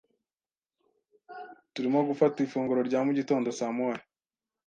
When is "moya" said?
3.77-3.99